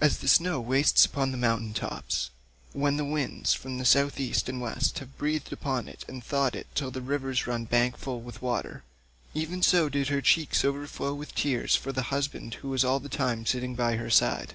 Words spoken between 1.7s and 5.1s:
tops when the winds from South East and West